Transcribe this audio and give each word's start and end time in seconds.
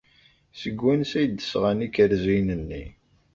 Seg 0.61 0.75
wansi 0.83 1.15
ay 1.19 1.27
d-sɣan 1.27 1.85
ikerziyen-nni? 1.87 2.85